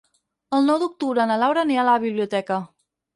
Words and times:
El 0.59 0.63
nou 0.69 0.79
d'octubre 0.83 1.27
na 1.31 1.35
Laura 1.41 1.61
anirà 1.65 1.83
a 1.83 1.85
la 1.89 1.99
biblioteca. 2.05 2.59